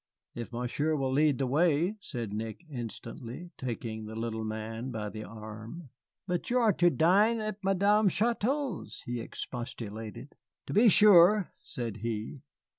[0.33, 5.23] "If Monsieur will lead the way," said Nick, instantly, taking the little man by the
[5.23, 5.89] arm.
[6.25, 10.33] "But you are to dine at Madame Chouteau's," I expostulated.
[10.65, 12.41] "To be sure," said he.